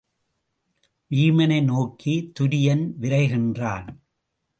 வீமனை 1.11 1.63
நோக்கித் 1.63 2.31
துரியன் 2.39 2.93
விரைகின்றான். 3.01 3.87